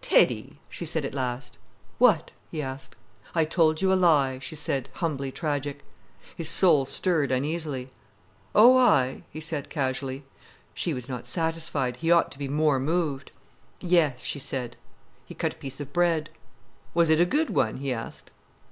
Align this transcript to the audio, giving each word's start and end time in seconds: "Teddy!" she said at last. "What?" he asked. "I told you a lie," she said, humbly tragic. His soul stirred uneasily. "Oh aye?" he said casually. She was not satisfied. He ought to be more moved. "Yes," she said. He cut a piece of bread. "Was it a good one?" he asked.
"Teddy!" 0.00 0.60
she 0.68 0.84
said 0.86 1.04
at 1.04 1.12
last. 1.12 1.58
"What?" 1.98 2.30
he 2.52 2.62
asked. 2.62 2.94
"I 3.34 3.44
told 3.44 3.82
you 3.82 3.92
a 3.92 3.98
lie," 3.98 4.38
she 4.38 4.54
said, 4.54 4.88
humbly 4.92 5.32
tragic. 5.32 5.82
His 6.36 6.48
soul 6.48 6.86
stirred 6.86 7.32
uneasily. 7.32 7.88
"Oh 8.54 8.78
aye?" 8.78 9.24
he 9.32 9.40
said 9.40 9.70
casually. 9.70 10.22
She 10.72 10.94
was 10.94 11.08
not 11.08 11.26
satisfied. 11.26 11.96
He 11.96 12.12
ought 12.12 12.30
to 12.30 12.38
be 12.38 12.46
more 12.46 12.78
moved. 12.78 13.32
"Yes," 13.80 14.20
she 14.20 14.38
said. 14.38 14.76
He 15.26 15.34
cut 15.34 15.54
a 15.54 15.56
piece 15.56 15.80
of 15.80 15.92
bread. 15.92 16.30
"Was 16.94 17.10
it 17.10 17.18
a 17.18 17.24
good 17.24 17.50
one?" 17.50 17.78
he 17.78 17.92
asked. 17.92 18.30